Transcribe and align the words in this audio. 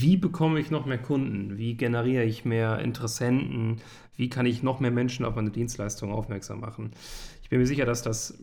wie 0.00 0.16
bekomme 0.16 0.60
ich 0.60 0.70
noch 0.70 0.86
mehr 0.86 0.98
Kunden? 0.98 1.56
Wie 1.58 1.76
generiere 1.76 2.24
ich 2.24 2.44
mehr 2.44 2.78
Interessenten? 2.78 3.80
Wie 4.16 4.28
kann 4.28 4.46
ich 4.46 4.62
noch 4.62 4.80
mehr 4.80 4.90
Menschen 4.90 5.24
auf 5.24 5.34
meine 5.34 5.50
Dienstleistung 5.50 6.12
aufmerksam 6.12 6.60
machen? 6.60 6.92
Ich 7.42 7.48
bin 7.48 7.58
mir 7.58 7.66
sicher, 7.66 7.86
dass 7.86 8.02
das 8.02 8.38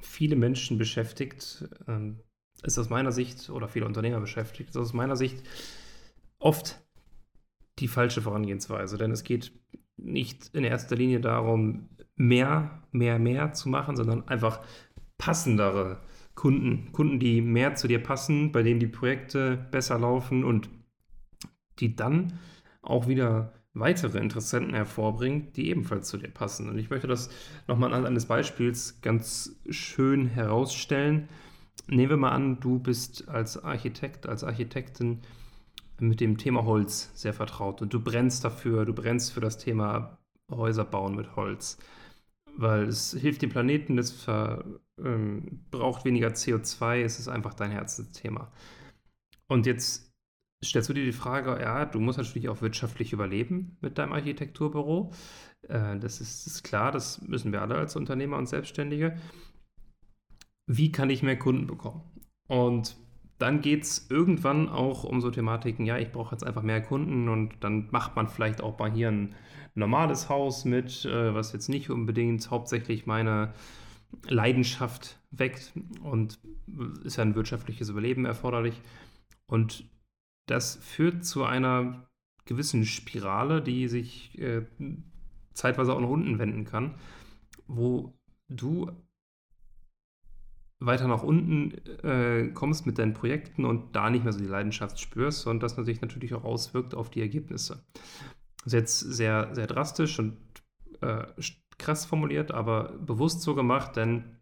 viele 0.00 0.36
Menschen 0.36 0.78
beschäftigt, 0.78 1.68
ähm, 1.88 2.20
ist 2.62 2.78
aus 2.78 2.90
meiner 2.90 3.12
Sicht, 3.12 3.50
oder 3.50 3.68
viele 3.68 3.86
Unternehmer 3.86 4.20
beschäftigt, 4.20 4.70
ist 4.70 4.76
aus 4.76 4.92
meiner 4.92 5.16
Sicht 5.16 5.42
oft 6.38 6.80
die 7.78 7.88
falsche 7.88 8.22
Vorangehensweise. 8.22 8.98
Denn 8.98 9.10
es 9.10 9.24
geht 9.24 9.52
nicht 9.96 10.54
in 10.54 10.64
erster 10.64 10.96
Linie 10.96 11.20
darum, 11.20 11.88
mehr, 12.16 12.82
mehr, 12.90 13.18
mehr 13.18 13.52
zu 13.52 13.68
machen, 13.68 13.96
sondern 13.96 14.28
einfach 14.28 14.60
passendere 15.18 16.00
Kunden. 16.34 16.92
Kunden, 16.92 17.18
die 17.18 17.40
mehr 17.40 17.74
zu 17.74 17.88
dir 17.88 18.02
passen, 18.02 18.52
bei 18.52 18.62
denen 18.62 18.80
die 18.80 18.86
Projekte 18.86 19.68
besser 19.70 19.98
laufen 19.98 20.44
und 20.44 20.68
die 21.82 21.96
dann 21.96 22.38
auch 22.80 23.08
wieder 23.08 23.52
weitere 23.74 24.18
Interessenten 24.18 24.74
hervorbringt, 24.74 25.56
die 25.56 25.68
ebenfalls 25.68 26.08
zu 26.08 26.16
dir 26.16 26.28
passen. 26.28 26.68
Und 26.68 26.78
ich 26.78 26.90
möchte 26.90 27.08
das 27.08 27.28
nochmal 27.66 27.88
anhand 27.90 28.06
eines 28.06 28.26
Beispiels 28.26 29.00
ganz 29.00 29.58
schön 29.68 30.26
herausstellen. 30.26 31.28
Nehmen 31.88 32.10
wir 32.10 32.16
mal 32.16 32.30
an, 32.30 32.60
du 32.60 32.78
bist 32.78 33.28
als 33.28 33.62
Architekt, 33.62 34.28
als 34.28 34.44
Architektin 34.44 35.22
mit 35.98 36.20
dem 36.20 36.38
Thema 36.38 36.64
Holz 36.64 37.10
sehr 37.14 37.32
vertraut 37.32 37.82
und 37.82 37.92
du 37.92 38.00
brennst 38.00 38.44
dafür, 38.44 38.84
du 38.84 38.92
brennst 38.92 39.32
für 39.32 39.40
das 39.40 39.58
Thema 39.58 40.18
Häuser 40.50 40.84
bauen 40.84 41.16
mit 41.16 41.34
Holz, 41.34 41.78
weil 42.56 42.84
es 42.84 43.12
hilft 43.12 43.42
dem 43.42 43.50
Planeten, 43.50 43.98
es 43.98 44.12
ver, 44.12 44.64
ähm, 45.02 45.64
braucht 45.70 46.04
weniger 46.04 46.28
CO2, 46.28 47.02
es 47.02 47.18
ist 47.18 47.28
einfach 47.28 47.54
dein 47.54 47.70
Herzensthema. 47.70 48.52
Und 49.48 49.66
jetzt 49.66 50.11
stellst 50.64 50.88
du 50.88 50.94
dir 50.94 51.04
die 51.04 51.12
Frage, 51.12 51.60
ja, 51.60 51.84
du 51.84 52.00
musst 52.00 52.18
natürlich 52.18 52.48
auch 52.48 52.62
wirtschaftlich 52.62 53.12
überleben 53.12 53.76
mit 53.80 53.98
deinem 53.98 54.12
Architekturbüro. 54.12 55.12
Äh, 55.68 55.98
das, 55.98 56.20
ist, 56.20 56.46
ist 56.46 56.62
klar, 56.62 56.92
das 56.92 57.20
müssen 57.22 57.52
wir 57.52 57.62
alle 57.62 57.74
als 57.76 57.96
Unternehmer 57.96 58.38
und 58.38 58.48
Selbstständige. 58.48 59.16
Wie 60.66 60.92
kann 60.92 61.10
ich 61.10 61.22
mehr 61.22 61.38
Kunden 61.38 61.66
bekommen? 61.66 62.02
Und 62.48 62.96
dann 63.38 63.60
geht 63.60 63.82
es 63.82 64.08
irgendwann 64.08 64.68
auch 64.68 65.02
um 65.02 65.20
so 65.20 65.30
Thematiken, 65.30 65.84
ja, 65.84 65.98
ich 65.98 66.12
brauche 66.12 66.32
jetzt 66.34 66.44
einfach 66.44 66.62
mehr 66.62 66.80
Kunden 66.80 67.28
und 67.28 67.54
dann 67.60 67.88
macht 67.90 68.14
man 68.14 68.28
vielleicht 68.28 68.62
auch 68.62 68.78
mal 68.78 68.92
hier 68.92 69.10
ein 69.10 69.34
normales 69.74 70.28
Haus 70.28 70.64
mit, 70.64 71.04
äh, 71.04 71.34
was 71.34 71.52
jetzt 71.52 71.68
nicht 71.68 71.90
unbedingt 71.90 72.50
hauptsächlich 72.50 73.06
meine 73.06 73.52
Leidenschaft 74.28 75.18
weckt 75.30 75.72
und 76.02 76.38
ist 77.04 77.16
ja 77.16 77.24
ein 77.24 77.34
wirtschaftliches 77.34 77.88
Überleben 77.88 78.26
erforderlich. 78.26 78.80
Und 79.46 79.88
das 80.46 80.76
führt 80.76 81.24
zu 81.24 81.44
einer 81.44 82.06
gewissen 82.44 82.84
Spirale, 82.84 83.62
die 83.62 83.88
sich 83.88 84.38
äh, 84.38 84.66
zeitweise 85.54 85.94
auch 85.94 86.00
nach 86.00 86.08
unten 86.08 86.38
wenden 86.38 86.64
kann, 86.64 86.94
wo 87.66 88.18
du 88.48 88.90
weiter 90.80 91.06
nach 91.06 91.22
unten 91.22 91.72
äh, 92.04 92.50
kommst 92.52 92.86
mit 92.86 92.98
deinen 92.98 93.14
Projekten 93.14 93.64
und 93.64 93.94
da 93.94 94.10
nicht 94.10 94.24
mehr 94.24 94.32
so 94.32 94.40
die 94.40 94.46
Leidenschaft 94.46 94.98
spürst 94.98 95.46
und 95.46 95.62
das 95.62 95.76
sich 95.76 96.00
natürlich 96.00 96.34
auch 96.34 96.44
auswirkt 96.44 96.94
auf 96.94 97.08
die 97.08 97.20
Ergebnisse. 97.20 97.84
Das 98.64 98.66
ist 98.66 98.72
jetzt 98.72 99.00
sehr, 99.00 99.54
sehr 99.54 99.66
drastisch 99.66 100.18
und 100.18 100.36
äh, 101.00 101.24
krass 101.78 102.04
formuliert, 102.04 102.52
aber 102.52 102.92
bewusst 102.98 103.42
so 103.42 103.54
gemacht, 103.54 103.96
denn 103.96 104.38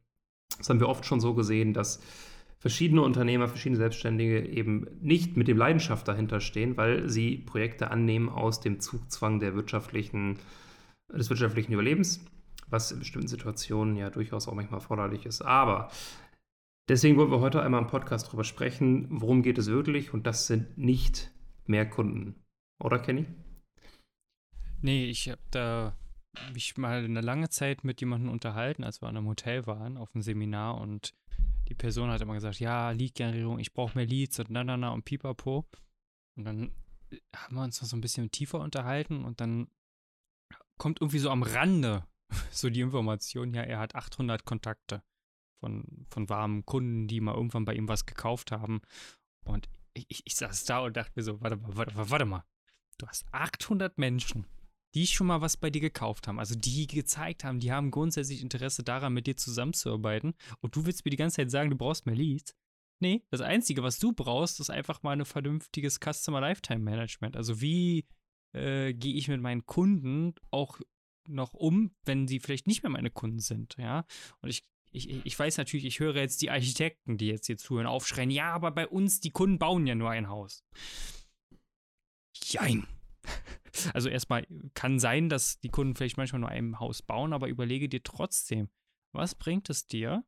das 0.58 0.68
haben 0.68 0.80
wir 0.80 0.88
oft 0.88 1.06
schon 1.06 1.20
so 1.20 1.34
gesehen, 1.34 1.72
dass 1.72 2.00
verschiedene 2.60 3.00
Unternehmer, 3.02 3.48
verschiedene 3.48 3.78
Selbstständige 3.78 4.46
eben 4.46 4.86
nicht 5.00 5.36
mit 5.36 5.48
dem 5.48 5.56
Leidenschaft 5.56 6.06
dahinter 6.06 6.40
stehen, 6.40 6.76
weil 6.76 7.08
sie 7.08 7.38
Projekte 7.38 7.90
annehmen 7.90 8.28
aus 8.28 8.60
dem 8.60 8.80
Zugzwang 8.80 9.40
der 9.40 9.54
wirtschaftlichen, 9.54 10.38
des 11.08 11.30
wirtschaftlichen 11.30 11.72
Überlebens, 11.72 12.24
was 12.68 12.92
in 12.92 12.98
bestimmten 12.98 13.28
Situationen 13.28 13.96
ja 13.96 14.10
durchaus 14.10 14.46
auch 14.46 14.54
manchmal 14.54 14.80
erforderlich 14.80 15.24
ist. 15.24 15.40
Aber 15.40 15.90
deswegen 16.88 17.16
wollen 17.16 17.30
wir 17.30 17.40
heute 17.40 17.62
einmal 17.62 17.80
im 17.80 17.88
Podcast 17.88 18.28
darüber 18.28 18.44
sprechen, 18.44 19.06
worum 19.10 19.42
geht 19.42 19.56
es 19.56 19.68
wirklich 19.68 20.12
und 20.12 20.26
das 20.26 20.46
sind 20.46 20.76
nicht 20.76 21.32
mehr 21.66 21.88
Kunden. 21.88 22.34
Oder 22.78 22.98
Kenny? 22.98 23.26
Nee, 24.82 25.06
ich 25.06 25.30
habe 25.30 25.40
da 25.50 25.96
mich 26.52 26.76
mal 26.76 27.04
eine 27.04 27.22
lange 27.22 27.48
Zeit 27.48 27.84
mit 27.84 28.00
jemandem 28.00 28.30
unterhalten, 28.30 28.84
als 28.84 29.02
wir 29.02 29.08
an 29.08 29.16
einem 29.16 29.28
Hotel 29.28 29.66
waren, 29.66 29.96
auf 29.96 30.14
einem 30.14 30.22
Seminar 30.22 30.78
und 30.78 31.14
die 31.70 31.74
Person 31.74 32.10
hat 32.10 32.20
immer 32.20 32.34
gesagt, 32.34 32.58
ja, 32.58 32.90
Lead-Generierung, 32.90 33.60
ich 33.60 33.72
brauche 33.72 33.96
mehr 33.96 34.06
Leads 34.06 34.40
und 34.40 34.50
na, 34.50 34.64
na, 34.64 34.76
na 34.76 34.90
und 34.90 35.04
pipapo. 35.04 35.64
Und 36.36 36.44
dann 36.44 36.72
äh, 37.10 37.18
haben 37.34 37.54
wir 37.54 37.62
uns 37.62 37.80
noch 37.80 37.88
so 37.88 37.96
ein 37.96 38.00
bisschen 38.00 38.30
tiefer 38.30 38.58
unterhalten 38.60 39.24
und 39.24 39.40
dann 39.40 39.68
kommt 40.78 41.00
irgendwie 41.00 41.20
so 41.20 41.30
am 41.30 41.42
Rande 41.42 42.04
so 42.50 42.68
die 42.70 42.80
Information, 42.80 43.54
ja, 43.54 43.62
er 43.62 43.78
hat 43.78 43.94
800 43.94 44.44
Kontakte 44.44 45.02
von, 45.60 46.06
von 46.10 46.28
warmen 46.28 46.66
Kunden, 46.66 47.06
die 47.06 47.20
mal 47.20 47.34
irgendwann 47.34 47.64
bei 47.64 47.74
ihm 47.74 47.88
was 47.88 48.04
gekauft 48.04 48.50
haben. 48.50 48.80
Und 49.44 49.68
ich, 49.94 50.22
ich, 50.24 50.36
saß 50.36 50.64
da 50.64 50.80
und 50.80 50.96
dachte 50.96 51.12
mir 51.14 51.22
so, 51.22 51.40
warte 51.40 51.56
mal, 51.56 51.76
warte, 51.76 51.92
warte 51.94 52.24
mal, 52.24 52.44
du 52.98 53.06
hast 53.06 53.26
800 53.32 53.96
Menschen, 53.98 54.46
die 54.94 55.06
schon 55.06 55.26
mal 55.26 55.40
was 55.40 55.56
bei 55.56 55.70
dir 55.70 55.80
gekauft 55.80 56.28
haben, 56.28 56.38
also 56.38 56.54
die 56.54 56.86
gezeigt 56.86 57.44
haben, 57.44 57.60
die 57.60 57.72
haben 57.72 57.90
grundsätzlich 57.90 58.42
Interesse 58.42 58.82
daran, 58.82 59.12
mit 59.12 59.26
dir 59.26 59.36
zusammenzuarbeiten 59.36 60.34
und 60.60 60.74
du 60.74 60.86
willst 60.86 61.04
mir 61.04 61.10
die 61.10 61.16
ganze 61.16 61.36
Zeit 61.36 61.50
sagen, 61.50 61.70
du 61.70 61.76
brauchst 61.76 62.06
mehr 62.06 62.16
Leads. 62.16 62.54
Nee, 63.02 63.24
das 63.30 63.40
Einzige, 63.40 63.82
was 63.82 63.98
du 63.98 64.12
brauchst, 64.12 64.60
ist 64.60 64.68
einfach 64.68 65.02
mal 65.02 65.12
ein 65.12 65.24
vernünftiges 65.24 66.00
Customer 66.00 66.40
Lifetime 66.40 66.80
Management. 66.80 67.34
Also 67.34 67.60
wie 67.62 68.06
äh, 68.52 68.92
gehe 68.92 69.14
ich 69.14 69.28
mit 69.28 69.40
meinen 69.40 69.64
Kunden 69.64 70.34
auch 70.50 70.80
noch 71.26 71.54
um, 71.54 71.92
wenn 72.04 72.28
sie 72.28 72.40
vielleicht 72.40 72.66
nicht 72.66 72.82
mehr 72.82 72.90
meine 72.90 73.10
Kunden 73.10 73.38
sind, 73.38 73.76
ja? 73.78 74.04
Und 74.42 74.50
ich, 74.50 74.64
ich, 74.90 75.24
ich 75.24 75.38
weiß 75.38 75.56
natürlich, 75.56 75.86
ich 75.86 76.00
höre 76.00 76.16
jetzt 76.16 76.42
die 76.42 76.50
Architekten, 76.50 77.16
die 77.16 77.28
jetzt 77.28 77.46
hier 77.46 77.56
zuhören, 77.56 77.86
aufschreien, 77.86 78.30
ja, 78.30 78.52
aber 78.52 78.70
bei 78.70 78.86
uns, 78.86 79.20
die 79.20 79.30
Kunden 79.30 79.58
bauen 79.58 79.86
ja 79.86 79.94
nur 79.94 80.10
ein 80.10 80.28
Haus. 80.28 80.64
Jein. 82.34 82.86
Also 83.94 84.08
erstmal 84.08 84.46
kann 84.74 84.98
sein, 84.98 85.28
dass 85.28 85.60
die 85.60 85.68
Kunden 85.68 85.94
vielleicht 85.94 86.16
manchmal 86.16 86.40
nur 86.40 86.48
ein 86.48 86.80
Haus 86.80 87.02
bauen, 87.02 87.32
aber 87.32 87.46
überlege 87.48 87.88
dir 87.88 88.02
trotzdem, 88.02 88.68
was 89.12 89.36
bringt 89.36 89.70
es 89.70 89.86
dir, 89.86 90.24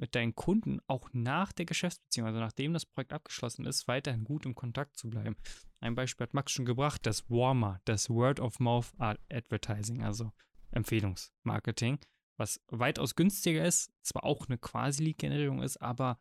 mit 0.00 0.14
deinen 0.14 0.34
Kunden 0.34 0.80
auch 0.86 1.10
nach 1.12 1.52
der 1.52 1.66
Geschäftsbeziehung, 1.66 2.26
also 2.26 2.40
nachdem 2.40 2.72
das 2.72 2.86
Projekt 2.86 3.12
abgeschlossen 3.12 3.66
ist, 3.66 3.86
weiterhin 3.86 4.24
gut 4.24 4.46
im 4.46 4.54
Kontakt 4.54 4.96
zu 4.96 5.10
bleiben. 5.10 5.36
Ein 5.80 5.94
Beispiel 5.94 6.24
hat 6.24 6.34
Max 6.34 6.52
schon 6.52 6.64
gebracht, 6.64 7.04
das 7.04 7.28
Warmer, 7.28 7.80
das 7.84 8.08
Word 8.08 8.40
of 8.40 8.58
Mouth 8.60 8.92
Advertising, 8.98 10.02
also 10.02 10.32
Empfehlungsmarketing, 10.70 11.98
was 12.38 12.60
weitaus 12.68 13.14
günstiger 13.14 13.64
ist, 13.64 13.92
zwar 14.02 14.24
auch 14.24 14.46
eine 14.48 14.56
Quasi-Lead-Generierung 14.56 15.62
ist, 15.62 15.76
aber 15.76 16.18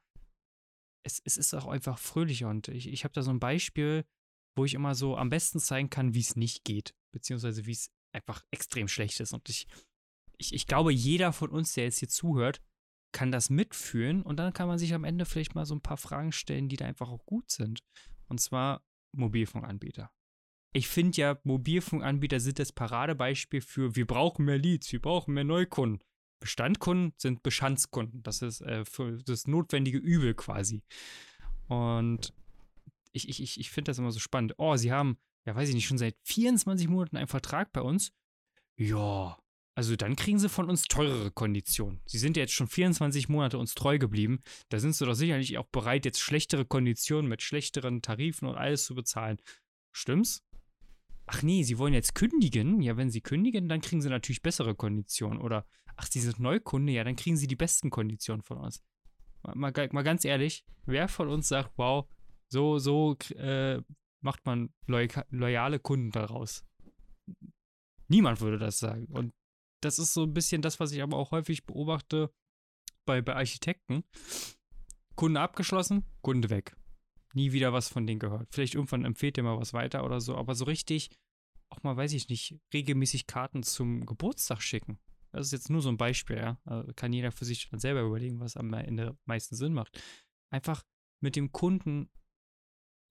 es, 1.04 1.22
es 1.24 1.38
ist 1.38 1.54
auch 1.54 1.68
einfach 1.68 1.98
fröhlicher 1.98 2.50
und 2.50 2.68
ich, 2.68 2.90
ich 2.90 3.06
habe 3.06 3.14
da 3.14 3.22
so 3.22 3.32
ein 3.32 3.40
Beispiel, 3.40 4.04
wo 4.60 4.66
ich 4.66 4.74
immer 4.74 4.94
so 4.94 5.16
am 5.16 5.30
besten 5.30 5.60
zeigen 5.60 5.90
kann, 5.90 6.14
wie 6.14 6.20
es 6.20 6.36
nicht 6.36 6.66
geht, 6.66 6.94
beziehungsweise 7.14 7.66
wie 7.66 7.72
es 7.72 7.92
einfach 8.12 8.44
extrem 8.52 8.90
schlecht 8.90 9.18
ist. 9.22 9.32
Und 9.32 9.48
ich, 9.48 9.68
ich, 10.38 10.54
ich 10.54 10.68
glaube, 10.68 10.92
jeder 10.92 11.32
von 11.32 11.50
uns, 11.50 11.74
der 11.74 11.86
jetzt 11.86 12.00
hier 12.00 12.10
zuhört, 12.10 12.62
kann 13.14 13.32
das 13.32 13.50
mitfühlen 13.50 14.22
und 14.22 14.36
dann 14.36 14.52
kann 14.52 14.68
man 14.68 14.78
sich 14.78 14.94
am 14.94 15.06
Ende 15.06 15.24
vielleicht 15.24 15.56
mal 15.56 15.66
so 15.66 15.76
ein 15.76 15.82
paar 15.82 15.96
Fragen 15.96 16.34
stellen, 16.34 16.68
die 16.68 16.76
da 16.76 16.86
einfach 16.86 17.10
auch 17.10 17.26
gut 17.26 17.50
sind. 17.50 17.80
Und 18.28 18.42
zwar 18.42 18.84
Mobilfunkanbieter. 19.16 20.12
Ich 20.74 20.90
finde 20.90 21.18
ja, 21.22 21.40
Mobilfunkanbieter 21.44 22.42
sind 22.42 22.60
das 22.60 22.74
Paradebeispiel 22.74 23.62
für, 23.62 23.96
wir 23.96 24.06
brauchen 24.06 24.44
mehr 24.44 24.60
Leads, 24.60 24.92
wir 24.92 25.02
brauchen 25.02 25.34
mehr 25.34 25.46
Neukunden. 25.46 26.04
Bestandkunden 26.42 27.14
sind 27.18 27.44
Bestandskunden. 27.44 28.24
Das 28.24 28.42
ist 28.42 28.60
äh, 28.60 28.84
das 29.26 29.48
notwendige 29.48 29.98
Übel 29.98 30.34
quasi. 30.34 30.84
Und 31.70 32.34
ich, 33.12 33.30
ich, 33.30 33.42
ich, 33.42 33.60
ich 33.60 33.70
finde 33.70 33.90
das 33.90 33.98
immer 33.98 34.12
so 34.12 34.20
spannend. 34.20 34.54
Oh, 34.58 34.76
sie 34.76 34.92
haben, 34.92 35.18
ja, 35.46 35.56
weiß 35.56 35.70
ich 35.70 35.76
nicht, 35.76 35.88
schon 35.88 35.98
seit 35.98 36.16
24 36.24 36.88
Monaten 36.88 37.18
einen 37.18 37.28
Vertrag 37.28 37.72
bei 37.72 37.82
uns. 37.82 38.12
Ja, 38.76 39.38
also 39.80 39.96
dann 39.96 40.18
kriegen 40.18 40.40
sie 40.40 40.50
von 40.50 40.70
uns 40.70 40.84
teurere 40.84 41.32
Konditionen. 41.32 42.02
Sie 42.06 42.18
sind 42.18 42.36
ja 42.36 42.42
jetzt 42.42 42.54
schon 42.54 42.68
24 42.68 43.30
Monate 43.30 43.58
uns 43.58 43.76
treu 43.76 43.98
geblieben. 43.98 44.42
Da 44.68 44.78
sind 44.78 44.94
sie 44.94 45.06
doch 45.06 45.14
sicherlich 45.14 45.58
auch 45.58 45.68
bereit, 45.68 46.04
jetzt 46.04 46.20
schlechtere 46.20 46.66
Konditionen 46.66 47.30
mit 47.30 47.42
schlechteren 47.42 48.02
Tarifen 48.02 48.48
und 48.48 48.56
alles 48.56 48.84
zu 48.84 48.94
bezahlen. 48.94 49.38
Stimmt's? 49.94 50.44
Ach 51.28 51.44
nee, 51.44 51.64
sie 51.64 51.78
wollen 51.78 51.94
jetzt 51.94 52.14
kündigen. 52.14 52.82
Ja, 52.82 52.98
wenn 52.98 53.10
sie 53.10 53.22
kündigen, 53.22 53.70
dann 53.70 53.80
kriegen 53.80 54.02
sie 54.02 54.10
natürlich 54.10 54.42
bessere 54.42 54.76
Konditionen. 54.76 55.40
Oder, 55.40 55.66
ach, 55.96 56.08
sie 56.10 56.20
sind 56.20 56.42
Neukunde, 56.42 56.92
ja, 56.92 57.06
dann 57.06 57.16
kriegen 57.16 57.38
sie 57.38 57.48
die 57.48 57.56
besten 57.56 57.90
Konditionen 57.90 58.42
von 58.42 58.58
uns. 58.58 58.84
Mal, 59.44 59.56
mal, 59.56 59.90
mal 59.94 60.04
ganz 60.04 60.26
ehrlich, 60.26 60.66
wer 60.88 61.08
von 61.08 61.30
uns 61.30 61.48
sagt, 61.48 61.72
wow, 61.78 62.06
so, 62.52 62.80
so 62.80 63.16
äh, 63.36 63.82
macht 64.22 64.46
man 64.46 64.74
loyale 64.88 65.80
Kunden 65.80 66.12
daraus. 66.12 66.66
Niemand 68.08 68.42
würde 68.42 68.58
das 68.58 68.80
sagen. 68.80 69.06
Und 69.06 69.34
das 69.82 70.00
ist 70.00 70.14
so 70.14 70.24
ein 70.24 70.34
bisschen 70.34 70.62
das, 70.62 70.80
was 70.80 70.92
ich 70.92 71.02
aber 71.02 71.18
auch 71.18 71.32
häufig 71.32 71.66
beobachte 71.66 72.34
bei, 73.06 73.22
bei 73.22 73.36
Architekten. 73.36 74.04
Kunde 75.16 75.40
abgeschlossen, 75.40 76.06
Kunde 76.22 76.50
weg. 76.50 76.76
nie 77.34 77.52
wieder 77.52 77.74
was 77.74 77.90
von 77.90 78.08
denen 78.08 78.20
gehört. 78.20 78.48
Vielleicht 78.52 78.76
irgendwann 78.76 79.06
empfiehlt 79.06 79.38
ihr 79.38 79.44
mal 79.44 79.60
was 79.60 79.74
weiter 79.74 80.04
oder 80.04 80.20
so, 80.20 80.36
aber 80.36 80.56
so 80.56 80.66
richtig 80.66 81.10
auch 81.70 81.84
mal, 81.84 81.96
weiß 81.96 82.14
ich 82.14 82.30
nicht, 82.30 82.60
regelmäßig 82.74 83.28
Karten 83.28 83.64
zum 83.64 84.06
Geburtstag 84.06 84.62
schicken. 84.62 85.00
Das 85.32 85.46
ist 85.46 85.52
jetzt 85.52 85.70
nur 85.70 85.82
so 85.82 85.90
ein 85.90 85.98
Beispiel, 85.98 86.38
ja. 86.38 86.60
Also 86.66 86.92
kann 86.96 87.14
jeder 87.14 87.32
für 87.32 87.46
sich 87.46 87.70
dann 87.70 87.80
selber 87.80 88.02
überlegen, 88.02 88.40
was 88.40 88.58
am 88.58 88.74
Ende 88.74 89.18
meisten 89.26 89.56
Sinn 89.56 89.74
macht. 89.74 90.02
Einfach 90.52 90.84
mit 91.22 91.36
dem 91.36 91.52
Kunden 91.52 92.10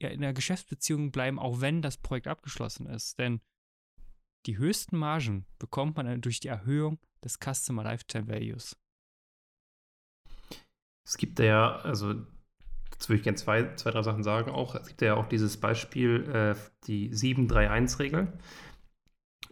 ja 0.00 0.08
in 0.08 0.20
der 0.20 0.32
Geschäftsbeziehung 0.32 1.10
bleiben, 1.10 1.38
auch 1.38 1.60
wenn 1.60 1.82
das 1.82 1.96
Projekt 1.96 2.28
abgeschlossen 2.28 2.86
ist. 2.86 3.18
Denn 3.18 3.40
die 4.46 4.58
höchsten 4.58 4.96
Margen 4.96 5.46
bekommt 5.58 5.96
man 5.96 6.20
durch 6.20 6.40
die 6.40 6.48
Erhöhung 6.48 6.98
des 7.24 7.38
Customer 7.38 7.84
Lifetime 7.84 8.28
Values. 8.28 8.76
Es 11.04 11.16
gibt 11.16 11.38
ja, 11.38 11.76
also 11.76 12.14
dazu 12.90 13.08
würde 13.08 13.18
ich 13.18 13.24
gerne 13.24 13.36
zwei, 13.36 13.74
zwei, 13.76 13.90
drei 13.90 14.02
Sachen 14.02 14.22
sagen 14.22 14.50
auch. 14.50 14.74
Es 14.74 14.88
gibt 14.88 15.02
ja 15.02 15.14
auch 15.14 15.28
dieses 15.28 15.56
Beispiel, 15.56 16.28
äh, 16.30 16.54
die 16.86 17.10
731-Regel. 17.12 18.32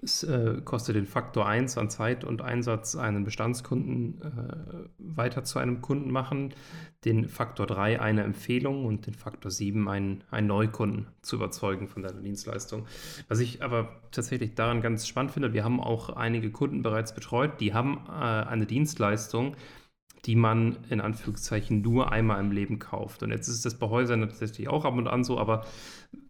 Es 0.03 0.23
äh, 0.23 0.61
kostet 0.65 0.97
den 0.97 1.07
Faktor 1.07 1.47
1 1.47 1.79
an 1.79 1.91
Zeit 1.91 2.25
und 2.25 2.43
Einsatz 2.43 2.97
einen 2.97 3.25
Bestandskunden 3.25 4.21
äh, 4.23 4.89
weiter 4.99 5.45
zu 5.45 5.59
einem 5.59 5.81
Kunden 5.81 6.11
machen, 6.11 6.55
den 7.05 7.29
Faktor 7.29 7.67
3 7.67 8.01
eine 8.01 8.23
Empfehlung 8.23 8.85
und 8.85 9.07
den 9.07 9.15
Faktor 9.15 9.51
7 9.51 9.89
einen, 9.89 10.25
einen 10.31 10.49
Neukunden 10.49 11.07
zu 11.23 11.37
überzeugen 11.37 11.89
von 11.89 12.03
deiner 12.03 12.21
Dienstleistung. 12.21 12.87
Was 13.29 13.39
ich 13.39 13.63
aber 13.63 14.01
tatsächlich 14.11 14.55
daran 14.55 14.83
ganz 14.83 15.07
spannend 15.07 15.33
finde, 15.33 15.53
wir 15.53 15.65
haben 15.65 15.81
auch 15.81 16.11
einige 16.11 16.51
Kunden 16.51 16.83
bereits 16.83 17.15
betreut, 17.15 17.61
die 17.61 17.73
haben 17.73 18.05
äh, 18.09 18.13
eine 18.13 18.67
Dienstleistung, 18.67 19.57
die 20.27 20.37
man 20.37 20.79
in 20.91 21.01
Anführungszeichen 21.01 21.81
nur 21.81 22.11
einmal 22.13 22.41
im 22.41 22.51
Leben 22.51 22.79
kauft. 22.79 23.23
Und 23.23 23.31
jetzt 23.31 23.49
ist 23.49 23.65
das 23.65 23.79
bei 23.79 23.89
Häusern 23.89 24.21
tatsächlich 24.21 24.69
auch 24.69 24.85
ab 24.85 24.95
und 24.95 25.07
an 25.07 25.25
so, 25.25 25.39
aber 25.39 25.65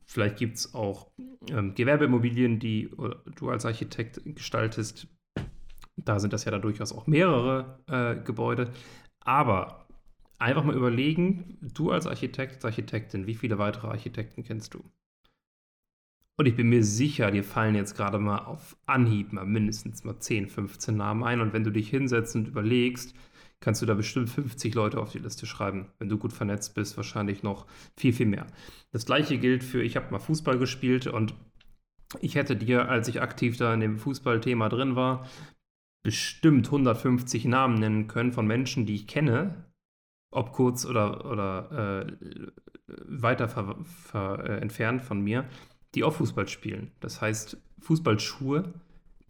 vielleicht 0.05 0.37
gibt 0.37 0.57
es 0.57 0.75
auch 0.75 1.11
ähm, 1.50 1.75
Gewerbeimmobilien, 1.75 2.59
die 2.59 2.91
du 3.37 3.50
als 3.50 3.67
Architekt 3.67 4.21
gestaltest. 4.25 5.09
Da 5.97 6.19
sind 6.19 6.33
das 6.33 6.44
ja 6.44 6.50
dann 6.50 6.62
durchaus 6.62 6.93
auch 6.93 7.06
mehrere 7.06 7.81
äh, 7.88 8.23
Gebäude. 8.23 8.71
Aber 9.21 9.87
einfach 10.38 10.65
mal 10.65 10.77
überlegen, 10.77 11.59
du 11.75 11.91
als 11.91 12.06
Architekt, 12.06 12.56
als 12.56 12.65
Architektin, 12.65 13.27
wie 13.27 13.35
viele 13.35 13.59
weitere 13.59 13.88
Architekten 13.88 14.44
kennst 14.44 14.75
du? 14.75 14.85
Und 16.38 16.47
ich 16.47 16.55
bin 16.55 16.69
mir 16.69 16.85
sicher, 16.85 17.31
dir 17.31 17.44
fallen 17.44 17.75
jetzt 17.75 17.97
gerade 17.97 18.19
mal 18.19 18.41
auf 18.41 18.77
Anhieb 18.85 19.32
mal 19.32 19.47
mindestens 19.47 20.05
mal 20.05 20.19
10, 20.19 20.49
15 20.49 20.94
Namen 20.94 21.25
ein. 21.25 21.41
Und 21.41 21.55
wenn 21.55 21.65
du 21.65 21.71
dich 21.71 21.89
hinsetzt 21.89 22.37
und 22.37 22.49
überlegst, 22.49 23.15
kannst 23.67 23.83
du 23.83 23.87
da 23.87 23.95
bestimmt 23.95 24.31
50 24.31 24.77
Leute 24.77 25.01
auf 25.01 25.11
die 25.11 25.19
Liste 25.19 25.45
schreiben. 25.45 25.87
Wenn 25.99 26.09
du 26.09 26.19
gut 26.19 26.33
vernetzt 26.33 26.77
bist, 26.77 26.97
wahrscheinlich 26.97 27.43
noch 27.43 27.67
viel, 27.97 28.13
viel 28.13 28.27
mehr. 28.27 28.47
Das 28.93 29.07
gleiche 29.07 29.39
gilt 29.39 29.65
für, 29.65 29.83
ich 29.83 29.97
habe 29.97 30.13
mal 30.13 30.21
Fußball 30.21 30.57
gespielt 30.57 31.09
und 31.09 31.35
ich 32.21 32.37
hätte 32.37 32.55
dir, 32.55 32.89
als 32.89 33.09
ich 33.09 33.21
aktiv 33.21 33.57
da 33.57 33.75
in 33.75 33.81
dem 33.81 33.99
Fußballthema 33.99 34.69
drin 34.69 34.95
war, 34.95 35.29
bestimmt 36.05 36.67
150 36.67 37.47
Namen 37.47 37.81
nennen 37.81 38.07
können 38.07 38.33
von 38.33 38.47
Menschen, 38.47 38.87
die 38.87 38.95
ich 38.95 39.09
kenne, 39.09 39.65
ob 40.31 40.53
kurz 40.53 40.87
oder, 40.87 41.29
oder 41.29 42.07
äh, 42.07 42.17
weiter 42.87 43.49
ver, 43.49 43.79
ver, 43.83 44.45
äh, 44.49 44.61
entfernt 44.61 45.03
von 45.03 45.21
mir, 45.23 45.45
die 45.97 46.05
auch 46.05 46.15
Fußball 46.15 46.47
spielen. 46.47 46.93
Das 47.01 47.21
heißt, 47.21 47.61
Fußballschuhe 47.81 48.73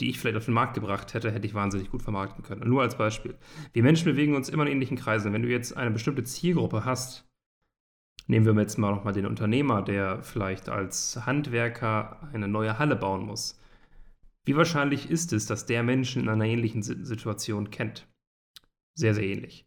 die 0.00 0.10
ich 0.10 0.18
vielleicht 0.18 0.36
auf 0.36 0.44
den 0.44 0.54
Markt 0.54 0.74
gebracht 0.74 1.14
hätte, 1.14 1.30
hätte 1.30 1.46
ich 1.46 1.54
wahnsinnig 1.54 1.90
gut 1.90 2.02
vermarkten 2.02 2.44
können. 2.44 2.68
nur 2.68 2.82
als 2.82 2.96
Beispiel. 2.98 3.36
Wir 3.72 3.82
Menschen 3.82 4.04
bewegen 4.04 4.34
uns 4.34 4.48
immer 4.48 4.66
in 4.66 4.72
ähnlichen 4.72 4.96
Kreisen. 4.96 5.32
Wenn 5.32 5.42
du 5.42 5.48
jetzt 5.48 5.76
eine 5.76 5.90
bestimmte 5.90 6.24
Zielgruppe 6.24 6.84
hast, 6.84 7.26
nehmen 8.26 8.46
wir 8.46 8.60
jetzt 8.60 8.78
mal 8.78 8.90
nochmal 8.94 9.12
den 9.12 9.26
Unternehmer, 9.26 9.82
der 9.82 10.22
vielleicht 10.22 10.68
als 10.68 11.26
Handwerker 11.26 12.28
eine 12.32 12.48
neue 12.48 12.78
Halle 12.78 12.96
bauen 12.96 13.24
muss. 13.24 13.60
Wie 14.44 14.56
wahrscheinlich 14.56 15.10
ist 15.10 15.32
es, 15.32 15.46
dass 15.46 15.66
der 15.66 15.82
Menschen 15.82 16.22
in 16.22 16.28
einer 16.28 16.44
ähnlichen 16.44 16.82
Situation 16.82 17.70
kennt? 17.70 18.06
Sehr, 18.94 19.14
sehr 19.14 19.24
ähnlich. 19.24 19.66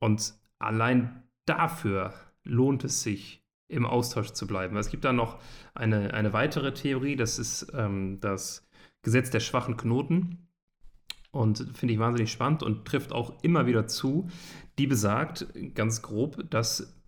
Und 0.00 0.34
allein 0.58 1.22
dafür 1.46 2.12
lohnt 2.44 2.84
es 2.84 3.02
sich, 3.02 3.42
im 3.72 3.86
Austausch 3.86 4.32
zu 4.32 4.46
bleiben. 4.46 4.76
Es 4.76 4.90
gibt 4.90 5.04
da 5.04 5.12
noch 5.12 5.40
eine, 5.74 6.12
eine 6.12 6.32
weitere 6.32 6.74
Theorie, 6.74 7.16
das 7.16 7.38
ist 7.38 7.72
ähm, 7.74 8.18
das 8.20 8.68
Gesetz 9.02 9.30
der 9.30 9.40
schwachen 9.40 9.76
Knoten. 9.76 10.48
Und 11.30 11.66
finde 11.74 11.94
ich 11.94 12.00
wahnsinnig 12.00 12.30
spannend 12.30 12.62
und 12.62 12.84
trifft 12.84 13.12
auch 13.12 13.42
immer 13.42 13.66
wieder 13.66 13.86
zu. 13.86 14.28
Die 14.78 14.86
besagt 14.86 15.46
ganz 15.74 16.02
grob, 16.02 16.50
dass 16.50 17.02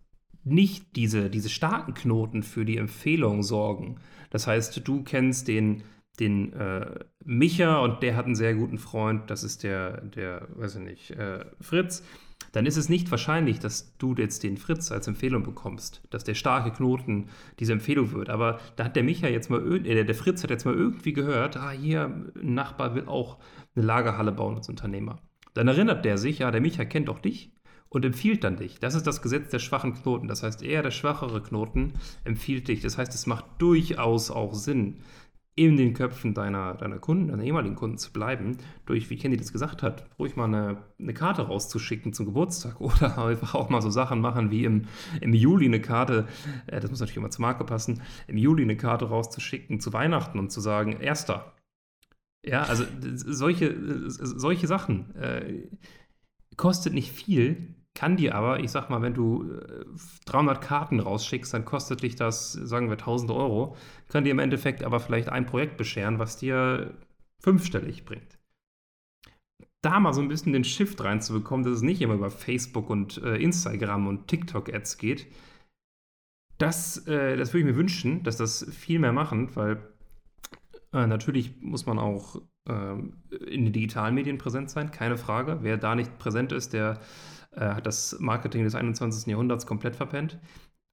nicht 0.45 0.97
diese, 0.97 1.31
diese 1.31 1.49
starken 1.49 1.95
Knoten 1.95 2.43
für 2.43 2.65
die 2.65 2.77
Empfehlung 2.77 3.43
sorgen. 3.43 3.97
Das 4.31 4.47
heißt, 4.47 4.87
du 4.87 5.03
kennst 5.03 5.49
den, 5.49 5.83
den 6.21 6.53
äh, 6.53 7.01
Micha 7.25 7.79
und 7.79 8.03
der 8.03 8.17
hat 8.17 8.27
einen 8.27 8.35
sehr 8.35 8.55
guten 8.55 8.79
Freund, 8.79 9.31
das 9.31 9.43
ist 9.43 9.63
der, 9.63 10.01
der 10.03 10.49
weiß 10.55 10.77
ich 10.77 10.83
nicht, 10.83 11.11
äh, 11.13 11.45
Fritz 11.61 12.03
dann 12.55 12.67
ist 12.67 12.77
es 12.77 12.89
nicht 12.89 13.11
wahrscheinlich, 13.11 13.59
dass 13.59 13.97
du 13.99 14.15
jetzt 14.15 14.45
den 14.45 14.57
Fritz 14.57 14.93
als 14.93 15.09
Empfehlung 15.09 15.43
bekommst, 15.43 16.03
dass 16.11 16.23
der 16.23 16.35
starke 16.35 16.71
Knoten 16.71 17.29
diese 17.59 17.73
Empfehlung 17.73 18.13
wird. 18.13 18.31
Aber 18.31 18.61
da 18.77 18.85
hat 18.85 18.95
der 18.95 19.03
Micha 19.03 19.27
jetzt 19.27 19.51
mal, 19.51 19.85
äh, 19.85 20.05
der 20.05 20.15
Fritz 20.15 20.45
hat 20.45 20.51
jetzt 20.51 20.65
mal 20.65 20.75
irgendwie 20.75 21.13
gehört, 21.13 21.57
ah, 21.57 21.71
hier, 21.71 22.05
ein 22.37 22.55
Nachbar 22.55 22.95
will 22.95 23.07
auch 23.07 23.39
eine 23.75 23.85
Lagerhalle 23.85 24.31
bauen 24.31 24.55
als 24.55 24.69
Unternehmer. 24.69 25.19
Dann 25.55 25.67
erinnert 25.67 26.05
der 26.05 26.17
sich, 26.17 26.39
ja, 26.39 26.53
der 26.53 26.61
Micha 26.61 26.85
kennt 26.85 27.09
doch 27.09 27.19
dich 27.19 27.51
und 27.89 28.05
empfiehlt 28.05 28.45
dann 28.45 28.57
dich. 28.57 28.79
Das 28.79 28.95
ist 28.95 29.07
das 29.09 29.21
Gesetz 29.21 29.51
der 29.51 29.59
schwachen 29.59 29.95
Knoten. 29.95 30.29
Das 30.29 30.45
heißt, 30.45 30.63
eher 30.63 30.83
der 30.83 30.93
schwachere 30.93 31.43
Knoten 31.43 31.95
empfiehlt 32.23 32.69
dich. 32.69 32.83
Das 32.83 32.99
heißt, 32.99 33.15
es 33.15 33.27
macht 33.27 33.47
durchaus 33.59 34.31
auch 34.31 34.55
Sinn, 34.55 34.99
in 35.57 35.77
den 35.77 35.95
Köpfen 35.95 36.35
deiner, 36.35 36.75
deiner 36.75 36.99
Kunden, 36.99 37.29
deiner 37.29 37.45
ehemaligen 37.45 37.77
Kunden 37.77 37.97
zu 37.97 38.13
bleiben, 38.13 38.59
durch, 38.87 39.09
wie 39.09 39.17
Kenny 39.17 39.37
das 39.37 39.53
gesagt 39.53 39.83
hat, 39.83 40.09
ruhig 40.19 40.35
mal 40.35 40.47
eine, 40.47 40.83
eine 40.99 41.15
Karte 41.15 41.43
rauszuschicken 41.43 42.13
zum 42.13 42.27
Geburtstag 42.27 42.81
oder 42.81 43.25
einfach 43.25 43.55
auch 43.55 43.69
mal 43.69 43.81
so 43.81 43.91
Sachen 43.91 44.21
machen 44.21 44.51
wie 44.51 44.65
im, 44.65 44.87
im 45.21 45.33
Juli 45.33 45.67
eine 45.67 45.81
Karte, 45.81 46.27
äh, 46.67 46.81
das 46.81 46.91
muss 46.91 47.01
natürlich 47.01 47.19
immer 47.19 47.31
zur 47.31 47.43
Marke 47.43 47.65
passen, 47.65 48.03
im 48.27 48.37
Juli 48.37 48.65
eine 48.65 48.77
Karte 48.77 49.07
rauszuschicken 49.07 49.79
zu 49.81 49.93
Weihnachten 49.93 50.39
und 50.39 50.51
zu 50.51 50.61
sagen, 50.61 51.01
erster. 51.01 51.53
Ja, 52.45 52.65
also 52.65 52.85
solche, 53.15 53.75
solche 54.11 54.67
Sachen 54.67 55.15
äh, 55.15 55.69
kostet 56.57 56.93
nicht 56.93 57.11
viel, 57.11 57.75
kann 57.95 58.17
dir 58.17 58.35
aber, 58.35 58.61
ich 58.61 58.71
sag 58.71 58.91
mal, 58.91 59.03
wenn 59.03 59.15
du 59.15 59.45
300 60.27 60.57
äh, 60.57 60.67
Karten 60.67 61.01
rausschickst, 61.01 61.55
dann 61.55 61.65
kostet 61.65 62.03
dich 62.03 62.17
das, 62.17 62.53
sagen 62.53 62.89
wir, 62.89 62.99
1000 62.99 63.31
Euro, 63.31 63.77
kann 64.09 64.25
dir 64.25 64.31
im 64.31 64.41
Endeffekt 64.41 64.83
aber 64.83 64.99
vielleicht 65.01 65.29
ein 65.29 65.47
Projekt 65.47 65.77
bescheren, 65.77 66.19
was 66.19 66.37
dir 66.37 66.95
fünfstellig 67.41 68.05
bringt. 68.05 68.39
Da 69.83 70.01
mal 70.01 70.13
so 70.13 70.23
ein 70.23 70.29
bisschen 70.29 70.53
den 70.53 70.65
Shift 70.65 71.05
reinzubekommen, 71.05 71.65
dass 71.65 71.75
es 71.75 71.83
nicht 71.83 72.01
immer 72.01 72.15
über 72.15 72.31
Facebook 72.31 72.91
und 72.91 73.23
äh, 73.23 73.37
Instagram 73.37 74.09
und 74.09 74.27
TikTok-Ads 74.29 74.99
geht, 74.99 75.27
das, 76.59 77.07
äh, 77.07 77.37
das 77.37 77.53
würde 77.53 77.61
ich 77.61 77.75
mir 77.75 77.77
wünschen, 77.77 78.23
dass 78.23 78.37
das 78.37 78.67
viel 78.71 78.99
mehr 78.99 79.13
machen, 79.13 79.55
weil 79.57 79.83
äh, 80.93 81.07
natürlich 81.07 81.61
muss 81.61 81.87
man 81.87 81.99
auch 81.99 82.41
ähm, 82.69 83.23
in 83.47 83.65
den 83.65 83.73
digitalen 83.73 84.15
Medien 84.15 84.39
präsent 84.39 84.71
sein, 84.71 84.91
keine 84.91 85.19
Frage. 85.19 85.59
Wer 85.63 85.77
da 85.77 85.95
nicht 85.95 86.19
präsent 86.19 86.53
ist, 86.53 86.73
der 86.73 87.01
hat 87.61 87.87
das 87.87 88.19
Marketing 88.21 88.65
des 88.65 88.75
21. 88.75 89.27
Jahrhunderts 89.27 89.67
komplett 89.67 89.97
verpennt, 89.97 90.39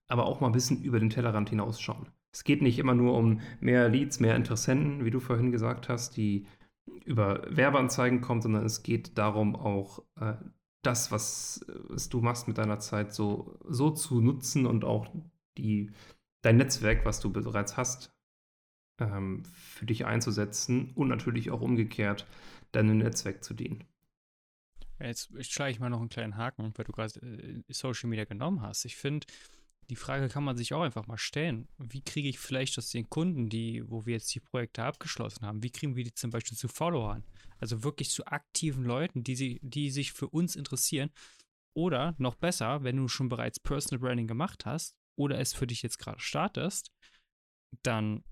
aber 0.07 0.25
auch 0.25 0.41
mal 0.41 0.47
ein 0.47 0.53
bisschen 0.53 0.83
über 0.83 0.99
den 0.99 1.09
Tellerrand 1.09 1.49
hinausschauen. 1.49 2.07
Es 2.33 2.43
geht 2.43 2.61
nicht 2.61 2.79
immer 2.79 2.93
nur 2.93 3.17
um 3.17 3.41
mehr 3.59 3.89
Leads, 3.89 4.19
mehr 4.19 4.35
Interessenten, 4.35 5.03
wie 5.03 5.11
du 5.11 5.19
vorhin 5.19 5.51
gesagt 5.51 5.89
hast, 5.89 6.15
die 6.17 6.45
über 7.05 7.43
Werbeanzeigen 7.49 8.21
kommen, 8.21 8.41
sondern 8.41 8.65
es 8.65 8.83
geht 8.83 9.17
darum, 9.17 9.55
auch 9.55 10.03
äh, 10.19 10.33
das, 10.81 11.11
was, 11.11 11.65
was, 11.67 12.09
du 12.09 12.21
machst 12.21 12.47
mit 12.47 12.57
deiner 12.57 12.79
Zeit, 12.79 13.13
so, 13.13 13.59
so 13.67 13.91
zu 13.91 14.21
nutzen 14.21 14.65
und 14.65 14.83
auch 14.83 15.07
die, 15.57 15.91
dein 16.41 16.57
Netzwerk, 16.57 17.05
was 17.05 17.19
du 17.19 17.31
bereits 17.31 17.77
hast, 17.77 18.13
ähm, 18.99 19.43
für 19.53 19.85
dich 19.85 20.05
einzusetzen 20.05 20.91
und 20.95 21.07
natürlich 21.07 21.51
auch 21.51 21.61
umgekehrt 21.61 22.27
deinem 22.71 22.97
Netzwerk 22.99 23.43
zu 23.43 23.53
dienen. 23.53 23.83
Jetzt 25.03 25.31
schlage 25.46 25.72
ich 25.72 25.79
mal 25.79 25.89
noch 25.89 26.00
einen 26.00 26.10
kleinen 26.10 26.38
Haken, 26.38 26.74
weil 26.75 26.86
du 26.86 26.91
gerade 26.91 27.20
äh, 27.20 27.62
Social 27.70 28.10
Media 28.10 28.25
genommen 28.25 28.62
hast. 28.62 28.86
Ich 28.86 28.96
finde, 28.96 29.27
die 29.89 29.96
Frage 29.96 30.29
kann 30.29 30.43
man 30.43 30.55
sich 30.55 30.74
auch 30.74 30.84
einfach 30.84 31.08
mal 31.08 31.17
stellen. 31.17 31.67
Wie 31.77 32.01
kriege 32.01 32.29
ich 32.29 32.39
vielleicht 32.39 32.77
aus 32.77 32.91
den 32.91 33.10
Kunden, 33.10 33.50
die, 33.50 33.84
wo 33.89 34.05
wir 34.05 34.13
jetzt 34.13 34.34
die 34.34 34.39
Projekte 34.39 34.84
abgeschlossen 34.84 35.46
haben, 35.46 35.63
wie 35.63 35.70
kriegen 35.70 35.96
wir 35.96 36.03
die 36.03 36.13
zum 36.13 36.29
Beispiel 36.29 36.58
zu 36.58 36.67
Followern? 36.67 37.25
Also 37.60 37.84
wirklich 37.84 38.10
zu 38.10 38.25
aktiven 38.25 38.86
Leuten, 38.86 39.24
die, 39.24 39.36
sie, 39.36 39.60
die 39.62 39.91
sich 39.91 40.13
für 40.13 40.29
uns 40.29 40.55
interessieren. 40.55 41.12
Oder 41.74 42.15
noch 42.17 42.36
besser, 42.36 42.84
wenn 42.84 42.98
du 42.98 43.08
schon 43.08 43.29
bereits 43.29 43.60
Personal 43.60 44.00
Branding 44.00 44.27
gemacht 44.27 44.65
hast 44.65 44.96
oder 45.17 45.39
es 45.39 45.53
für 45.53 45.67
dich 45.67 45.81
jetzt 45.81 46.00
gerade 46.00 46.20
startest, 46.20 46.91
dann 47.84 48.24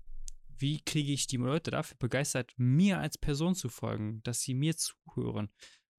wie 0.60 0.80
kriege 0.82 1.12
ich 1.12 1.26
die 1.26 1.38
Leute 1.38 1.70
dafür 1.70 1.96
begeistert, 1.98 2.52
mir 2.56 2.98
als 2.98 3.16
Person 3.16 3.54
zu 3.54 3.68
folgen, 3.68 4.22
dass 4.22 4.42
sie 4.42 4.54
mir 4.54 4.76
zuhören? 4.76 5.50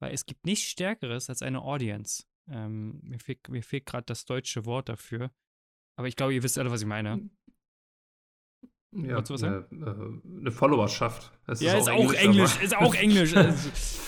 Weil 0.02 0.14
es 0.14 0.26
gibt 0.26 0.46
nichts 0.46 0.66
Stärkeres 0.66 1.30
als 1.30 1.44
eine 1.44 1.62
Audience. 1.62 2.24
Ähm, 2.50 3.00
mir 3.04 3.20
fehlt, 3.20 3.48
mir 3.50 3.62
fehlt 3.62 3.86
gerade 3.86 4.06
das 4.06 4.26
deutsche 4.26 4.66
Wort 4.66 4.90
dafür. 4.90 5.32
Aber 5.96 6.08
ich 6.08 6.16
glaube, 6.16 6.34
ihr 6.34 6.42
wisst 6.42 6.58
alle, 6.58 6.72
was 6.72 6.82
ich 6.82 6.88
meine. 6.88 7.30
Ja, 8.94 9.20
eine, 9.20 9.68
äh, 9.72 10.40
eine 10.40 10.52
Followerschaft. 10.52 11.32
Das 11.46 11.62
ja, 11.62 11.78
ist, 11.78 11.88
auch 11.88 12.12
Englisch, 12.14 12.24
Englisch 12.24 12.62
ist 12.62 12.76
auch 12.76 12.96
Englisch. 12.96 13.34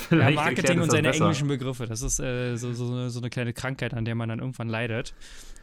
Also, 0.10 0.22
ja, 0.22 0.32
Marketing 0.32 0.82
und 0.82 0.92
seine 0.92 1.08
besser. 1.08 1.24
englischen 1.24 1.48
Begriffe. 1.48 1.88
Das 1.88 2.02
ist 2.02 2.20
äh, 2.20 2.58
so, 2.58 2.74
so, 2.74 3.08
so 3.08 3.20
eine 3.20 3.30
kleine 3.30 3.54
Krankheit, 3.54 3.94
an 3.94 4.04
der 4.04 4.16
man 4.16 4.30
dann 4.30 4.40
irgendwann 4.40 4.68
leidet. 4.68 5.16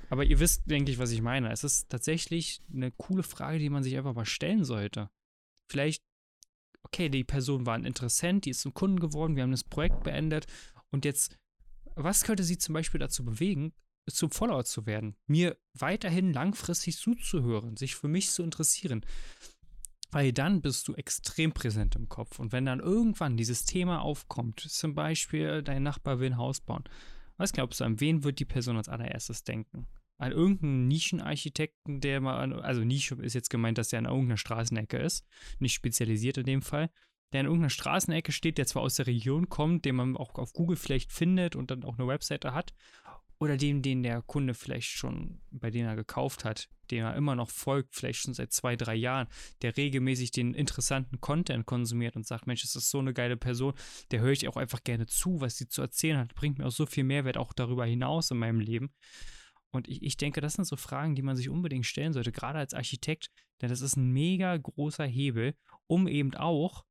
Aber 0.09 0.25
ihr 0.25 0.41
wisst, 0.41 0.69
denke 0.69 0.91
ich, 0.91 0.99
was 0.99 1.13
ich 1.13 1.21
meine. 1.23 1.53
Es 1.53 1.63
ist 1.63 1.91
tatsächlich 1.91 2.63
eine 2.73 2.91
coole 2.91 3.23
Frage, 3.23 3.59
die 3.59 3.69
man 3.69 3.83
sich 3.83 3.97
einfach 3.97 4.15
mal 4.15 4.25
stellen 4.25 4.65
sollte. 4.65 5.11
Vielleicht, 5.71 6.03
okay, 6.83 7.09
die 7.09 7.25
Person 7.25 7.67
war 7.67 7.75
ein 7.75 7.85
Interessent, 7.85 8.45
die 8.45 8.51
ist 8.51 8.61
zum 8.61 8.75
Kunden 8.75 9.01
geworden, 9.01 9.37
wir 9.37 9.43
haben 9.43 9.51
das 9.51 9.65
Projekt 9.65 10.03
beendet 10.03 10.47
und 10.91 11.05
jetzt, 11.05 11.37
was 11.95 12.25
könnte 12.25 12.45
sie 12.45 12.59
zum 12.59 12.73
Beispiel 12.75 13.01
dazu 13.01 13.25
bewegen, 13.25 13.73
zum 14.09 14.31
Follower 14.31 14.65
zu 14.65 14.87
werden, 14.87 15.17
mir 15.27 15.57
weiterhin 15.75 16.33
langfristig 16.33 16.97
zuzuhören, 16.97 17.77
sich 17.77 17.95
für 17.95 18.09
mich 18.09 18.31
zu 18.31 18.43
interessieren. 18.43 19.05
Weil 20.11 20.33
dann 20.33 20.61
bist 20.61 20.89
du 20.89 20.95
extrem 20.95 21.53
präsent 21.53 21.95
im 21.95 22.09
Kopf. 22.09 22.41
Und 22.41 22.51
wenn 22.51 22.67
dann 22.67 22.81
irgendwann 22.81 23.37
dieses 23.37 23.65
Thema 23.65 24.01
aufkommt, 24.01 24.59
zum 24.59 24.95
Beispiel 24.95 25.63
dein 25.63 25.85
Nachbar 25.85 26.19
will 26.19 26.33
ein 26.33 26.37
Haus 26.37 26.61
bauen, 26.61 26.83
was 27.37 27.53
glaubst 27.53 27.81
du, 27.81 27.85
an 27.85 28.01
wen 28.01 28.25
wird 28.25 28.41
die 28.41 28.45
Person 28.45 28.77
als 28.77 28.89
allererstes 28.89 29.45
denken? 29.45 29.87
An 30.21 30.33
irgendeinen 30.33 30.87
Nischenarchitekten, 30.87 32.03
der 32.03 32.21
mal, 32.21 32.53
also 32.61 32.85
Nische 32.85 33.15
ist 33.17 33.33
jetzt 33.33 33.49
gemeint, 33.49 33.79
dass 33.79 33.89
der 33.89 34.01
an 34.01 34.05
irgendeiner 34.05 34.37
Straßenecke 34.37 34.99
ist, 34.99 35.27
nicht 35.61 35.73
spezialisiert 35.73 36.37
in 36.37 36.45
dem 36.45 36.61
Fall, 36.61 36.91
der 37.33 37.41
in 37.41 37.47
irgendeiner 37.47 37.71
Straßenecke 37.71 38.31
steht, 38.31 38.59
der 38.59 38.67
zwar 38.67 38.83
aus 38.83 38.97
der 38.97 39.07
Region 39.07 39.49
kommt, 39.49 39.87
den 39.87 39.97
man 39.97 40.19
auch 40.19 40.35
auf 40.35 40.53
Google 40.53 40.77
vielleicht 40.77 41.11
findet 41.11 41.57
und 41.57 41.71
dann 41.71 41.85
auch 41.85 41.99
eine 41.99 42.07
Webseite 42.07 42.53
hat, 42.53 42.75
oder 43.39 43.57
dem, 43.57 43.81
den 43.81 44.03
der 44.03 44.21
Kunde 44.21 44.53
vielleicht 44.53 44.91
schon, 44.91 45.41
bei 45.51 45.71
dem 45.71 45.87
er 45.87 45.97
gekauft 45.97 46.45
hat, 46.45 46.69
dem 46.91 47.05
er 47.05 47.17
immer 47.17 47.35
noch 47.35 47.49
folgt, 47.49 47.95
vielleicht 47.95 48.21
schon 48.21 48.35
seit 48.35 48.53
zwei, 48.53 48.77
drei 48.77 48.95
Jahren, 48.95 49.29
der 49.63 49.75
regelmäßig 49.79 50.33
den 50.33 50.53
interessanten 50.53 51.23
Content 51.23 51.65
konsumiert 51.65 52.15
und 52.17 52.27
sagt, 52.27 52.47
Mensch, 52.47 52.61
das 52.61 52.77
ist 52.77 52.91
so 52.91 52.99
eine 52.99 53.15
geile 53.15 53.39
Person, 53.39 53.73
der 54.11 54.21
höre 54.21 54.33
ich 54.33 54.47
auch 54.49 54.59
einfach 54.59 54.85
gerne 54.85 55.07
zu, 55.07 55.41
was 55.41 55.57
sie 55.57 55.67
zu 55.67 55.81
erzählen 55.81 56.19
hat, 56.19 56.35
bringt 56.35 56.59
mir 56.59 56.67
auch 56.67 56.73
so 56.73 56.85
viel 56.85 57.05
Mehrwert 57.05 57.39
auch 57.39 57.55
darüber 57.55 57.87
hinaus 57.87 58.31
in 58.31 58.37
meinem 58.37 58.61
Leben. 58.61 58.93
Und 59.73 59.89
ich, 59.89 60.03
ich 60.03 60.17
denke, 60.17 60.41
das 60.41 60.55
sind 60.55 60.65
so 60.65 60.77
Fragen, 60.77 61.15
die 61.15 61.23
man 61.23 61.37
sich 61.37 61.49
unbedingt 61.49 61.87
stellen 61.87 62.13
sollte, 62.13 62.33
gerade 62.33 62.59
als 62.59 62.75
Architekt, 62.75 63.31
denn 63.61 63.69
das 63.69 63.81
ist 63.81 63.97
ein 63.97 64.11
mega 64.11 64.57
großer 64.57 65.07
Hebel, 65.07 65.55
um 65.87 66.09
eben 66.09 66.35
auch 66.35 66.85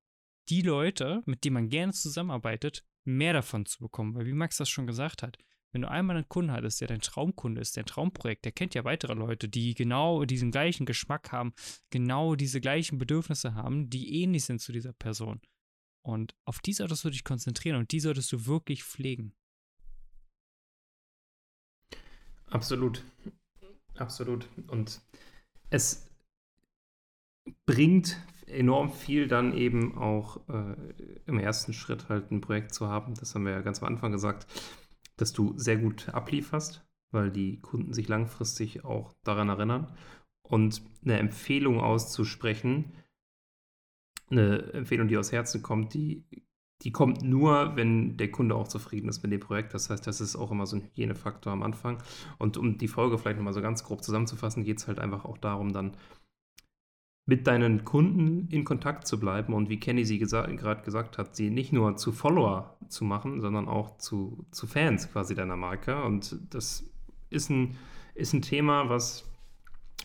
die 0.50 0.62
Leute, 0.62 1.21
mit 1.25 1.43
denen 1.43 1.55
man 1.55 1.69
gerne 1.69 1.93
zusammenarbeitet, 1.93 2.83
mehr 3.03 3.33
davon 3.33 3.65
zu 3.65 3.79
bekommen. 3.79 4.15
Weil 4.15 4.25
wie 4.25 4.33
Max 4.33 4.57
das 4.57 4.69
schon 4.69 4.88
gesagt 4.88 5.24
hat, 5.24 5.38
wenn 5.71 5.81
du 5.81 5.89
einmal 5.89 6.15
einen 6.15 6.29
Kunden 6.29 6.51
hattest, 6.51 6.81
der 6.81 6.88
dein 6.88 7.01
Traumkunde 7.01 7.62
ist, 7.62 7.77
dein 7.77 7.86
Traumprojekt, 7.86 8.45
der 8.45 8.51
kennt 8.51 8.74
ja 8.74 8.83
weitere 8.83 9.13
Leute, 9.13 9.48
die 9.48 9.75
genau 9.75 10.25
diesen 10.25 10.51
gleichen 10.51 10.86
Geschmack 10.86 11.31
haben, 11.31 11.53
genau 11.91 12.36
diese 12.36 12.59
gleichen 12.59 12.98
Bedürfnisse 12.98 13.53
haben, 13.53 13.89
die 13.89 14.21
ähnlich 14.21 14.45
sind 14.45 14.62
zu 14.62 14.71
dieser 14.71 14.93
Person. 14.93 15.41
Und 16.01 16.36
auf 16.45 16.59
die 16.59 16.74
solltest 16.74 17.03
du 17.03 17.12
dich 17.12 17.24
konzentrieren 17.24 17.77
und 17.77 17.91
die 17.91 18.00
solltest 18.00 18.31
du 18.31 18.48
wirklich 18.48 18.83
pflegen. 18.83 19.36
Absolut. 22.50 23.03
Absolut. 23.98 24.48
Und 24.68 25.01
es 25.70 26.08
bringt 27.65 28.18
enorm 28.48 28.91
viel 28.91 29.27
dann 29.27 29.56
eben 29.56 29.98
auch 29.98 30.38
äh, 30.50 30.75
im 31.25 31.38
ersten 31.38 31.74
Schritt 31.74 32.10
halt 32.10 32.32
ein 32.32 32.41
Projekt 32.41 32.74
zu 32.74 32.88
haben. 32.88 33.13
Das 33.15 33.36
haben 33.36 33.46
wir 33.46 33.51
ja 33.51 33.62
ganz 33.62 33.82
am 33.82 33.88
Anfang 33.88 34.12
gesagt 34.12 34.48
dass 35.20 35.34
du 35.34 35.53
sehr 35.58 35.77
gut 35.77 36.10
ablieferst, 36.10 36.86
weil 37.12 37.29
die 37.32 37.60
Kunden 37.60 37.94
sich 37.94 38.08
langfristig 38.08 38.86
auch 38.86 39.13
daran 39.24 39.50
erinnern. 39.50 39.96
Und 40.41 40.82
eine 41.03 41.20
Empfehlung 41.20 41.79
auszusprechen, 41.79 42.94
eine 44.29 44.74
Empfehlung, 44.74 45.08
die 45.08 45.18
aus 45.18 45.32
Herzen 45.32 45.62
kommt, 45.62 45.94
die, 45.94 46.24
die 46.83 46.91
kommt 46.91 47.24
nur, 47.24 47.75
wenn 47.75 48.15
der 48.15 48.31
Kunde 48.31 48.55
auch 48.55 48.67
zufrieden 48.67 49.09
ist 49.09 49.21
mit 49.21 49.31
dem 49.31 49.41
Projekt. 49.41 49.74
Das 49.74 49.89
heißt, 49.89 50.07
das 50.07 50.21
ist 50.21 50.36
auch 50.38 50.51
immer 50.51 50.65
so 50.65 50.77
ein 50.77 50.83
Hygienefaktor 50.83 51.51
am 51.51 51.62
Anfang. 51.62 51.98
Und 52.38 52.55
um 52.55 52.77
die 52.77 52.88
Folge 52.88 53.17
vielleicht 53.17 53.38
nochmal 53.38 53.53
so 53.53 53.62
ganz 53.62 53.83
grob 53.83 54.03
zusammenzufassen, 54.03 54.63
geht 54.63 54.77
es 54.77 54.88
halt 54.88 55.00
einfach 55.00 55.25
auch 55.25 55.38
darum, 55.38 55.74
dann 55.74 55.91
mit 57.25 57.45
deinen 57.45 57.86
Kunden 57.86 58.48
in 58.50 58.63
Kontakt 58.63 59.05
zu 59.07 59.19
bleiben 59.19 59.53
und 59.53 59.69
wie 59.69 59.79
Kenny 59.79 60.03
sie 60.03 60.17
gesa 60.17 60.48
gerade 60.48 60.81
gesagt 60.81 61.19
hat, 61.19 61.36
sie 61.36 61.51
nicht 61.51 61.71
nur 61.71 61.95
zu 61.95 62.12
Follower 62.12 62.75
zu 62.88 63.03
machen, 63.03 63.39
sondern 63.39 63.67
auch 63.67 63.98
zu, 63.98 64.45
zu 64.50 64.65
Fans 64.65 65.12
quasi 65.12 65.36
deiner 65.36 65.55
Marke. 65.55 66.01
Und 66.01 66.39
das 66.50 66.89
ist 67.29 67.51
ein, 67.51 67.77
ist 68.15 68.33
ein 68.33 68.41
Thema, 68.41 68.89
was 68.89 69.29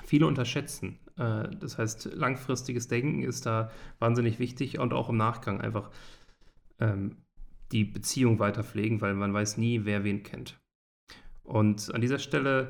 viele 0.04 0.26
unterschätzen. 0.26 0.98
Äh, 1.16 1.48
das 1.58 1.78
heißt, 1.78 2.10
langfristiges 2.14 2.88
Denken 2.88 3.22
ist 3.22 3.46
da 3.46 3.70
wahnsinnig 4.00 4.38
wichtig 4.38 4.78
und 4.78 4.92
auch 4.92 5.08
im 5.08 5.16
Nachgang 5.16 5.62
einfach 5.62 5.90
ähm, 6.84 7.16
die 7.72 7.84
Beziehung 7.84 8.38
weiter 8.38 8.62
pflegen, 8.62 9.00
weil 9.00 9.14
man 9.14 9.32
weiß 9.32 9.56
nie, 9.56 9.84
wer 9.84 10.04
wen 10.04 10.22
kennt. 10.22 10.60
Und 11.42 11.94
an 11.94 12.00
dieser 12.00 12.18
Stelle 12.18 12.66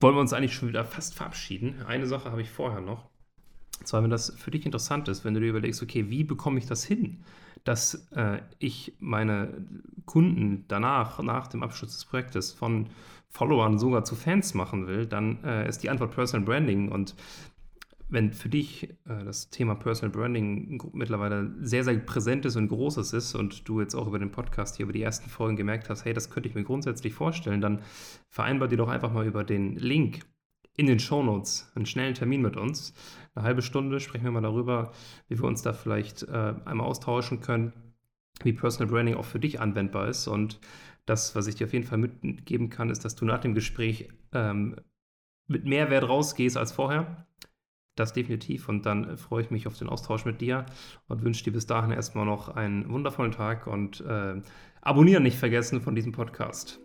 wollen 0.00 0.16
wir 0.16 0.20
uns 0.20 0.32
eigentlich 0.32 0.54
schon 0.54 0.68
wieder 0.68 0.84
fast 0.84 1.14
verabschieden. 1.14 1.82
Eine 1.82 2.06
Sache 2.06 2.30
habe 2.30 2.42
ich 2.42 2.50
vorher 2.50 2.80
noch. 2.80 3.08
Und 3.80 3.86
zwar, 3.86 4.02
wenn 4.02 4.10
das 4.10 4.34
für 4.36 4.50
dich 4.50 4.66
interessant 4.66 5.08
ist, 5.08 5.24
wenn 5.24 5.34
du 5.34 5.40
dir 5.40 5.50
überlegst, 5.50 5.82
okay, 5.82 6.08
wie 6.10 6.24
bekomme 6.24 6.58
ich 6.58 6.66
das 6.66 6.84
hin, 6.84 7.22
dass 7.64 8.06
äh, 8.12 8.40
ich 8.58 8.94
meine 9.00 9.64
Kunden 10.04 10.64
danach, 10.68 11.22
nach 11.22 11.48
dem 11.48 11.62
Abschluss 11.62 11.92
des 11.92 12.04
Projektes 12.04 12.52
von 12.52 12.88
Followern 13.30 13.78
sogar 13.78 14.04
zu 14.04 14.14
Fans 14.14 14.54
machen 14.54 14.86
will, 14.86 15.06
dann 15.06 15.42
äh, 15.42 15.68
ist 15.68 15.82
die 15.82 15.90
Antwort 15.90 16.14
Personal 16.14 16.44
Branding. 16.44 16.90
Und 16.92 17.14
wenn 18.14 18.32
für 18.32 18.48
dich 18.48 18.84
äh, 18.84 19.24
das 19.24 19.50
Thema 19.50 19.74
Personal 19.74 20.10
Branding 20.10 20.80
mittlerweile 20.94 21.52
sehr, 21.60 21.84
sehr 21.84 21.98
präsent 21.98 22.46
ist 22.46 22.56
und 22.56 22.68
großes 22.68 23.12
ist 23.12 23.34
und 23.34 23.68
du 23.68 23.80
jetzt 23.80 23.94
auch 23.94 24.06
über 24.06 24.18
den 24.18 24.30
Podcast 24.30 24.76
hier, 24.76 24.84
über 24.84 24.92
die 24.92 25.02
ersten 25.02 25.28
Folgen 25.28 25.56
gemerkt 25.56 25.90
hast, 25.90 26.06
hey, 26.06 26.14
das 26.14 26.30
könnte 26.30 26.48
ich 26.48 26.54
mir 26.54 26.64
grundsätzlich 26.64 27.12
vorstellen, 27.12 27.60
dann 27.60 27.82
vereinbar 28.28 28.68
dir 28.68 28.78
doch 28.78 28.88
einfach 28.88 29.12
mal 29.12 29.26
über 29.26 29.44
den 29.44 29.76
Link 29.76 30.20
in 30.76 30.86
den 30.86 30.98
Shownotes 30.98 31.70
einen 31.74 31.86
schnellen 31.86 32.14
Termin 32.14 32.40
mit 32.40 32.56
uns. 32.56 32.94
Eine 33.34 33.44
halbe 33.44 33.62
Stunde 33.62 34.00
sprechen 34.00 34.24
wir 34.24 34.30
mal 34.30 34.40
darüber, 34.40 34.92
wie 35.28 35.38
wir 35.38 35.44
uns 35.44 35.62
da 35.62 35.72
vielleicht 35.72 36.22
äh, 36.22 36.54
einmal 36.64 36.86
austauschen 36.86 37.40
können, 37.40 37.72
wie 38.42 38.52
Personal 38.52 38.90
Branding 38.90 39.14
auch 39.16 39.24
für 39.24 39.38
dich 39.38 39.60
anwendbar 39.60 40.08
ist. 40.08 40.26
Und 40.26 40.60
das, 41.06 41.36
was 41.36 41.46
ich 41.46 41.54
dir 41.54 41.66
auf 41.66 41.72
jeden 41.72 41.86
Fall 41.86 41.98
mitgeben 41.98 42.70
kann, 42.70 42.90
ist, 42.90 43.04
dass 43.04 43.14
du 43.14 43.24
nach 43.24 43.40
dem 43.40 43.54
Gespräch 43.54 44.08
ähm, 44.32 44.76
mit 45.46 45.64
mehr 45.64 45.90
Wert 45.90 46.08
rausgehst 46.08 46.56
als 46.56 46.72
vorher 46.72 47.26
das 47.96 48.12
definitiv. 48.12 48.68
Und 48.68 48.86
dann 48.86 49.04
äh, 49.10 49.16
freue 49.16 49.42
ich 49.42 49.50
mich 49.50 49.66
auf 49.66 49.78
den 49.78 49.88
Austausch 49.88 50.24
mit 50.24 50.40
dir 50.40 50.66
und 51.08 51.22
wünsche 51.22 51.44
dir 51.44 51.52
bis 51.52 51.66
dahin 51.66 51.90
erstmal 51.90 52.26
noch 52.26 52.48
einen 52.48 52.88
wundervollen 52.90 53.32
Tag 53.32 53.66
und 53.66 54.00
äh, 54.02 54.40
abonnieren 54.80 55.22
nicht 55.22 55.38
vergessen 55.38 55.80
von 55.80 55.94
diesem 55.94 56.12
Podcast. 56.12 56.83